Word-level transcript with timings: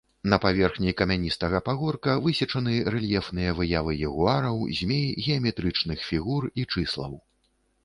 На 0.31 0.37
паверхні 0.43 0.93
камяністага 1.01 1.59
пагорка 1.67 2.15
высечаны 2.23 2.73
рэльефныя 2.95 3.51
выявы 3.61 3.93
ягуараў, 4.09 4.57
змей, 4.81 5.07
геаметрычных 5.29 5.99
фігур 6.09 6.51
і 6.59 6.69
чыслаў. 6.75 7.13